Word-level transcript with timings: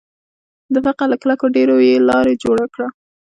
د 0.73 0.75
فقر 0.85 1.07
له 1.11 1.17
کلکو 1.23 1.45
ډبرو 1.53 1.77
یې 1.87 1.95
لاره 2.09 2.33
جوړه 2.43 2.65
کړه 2.73 2.87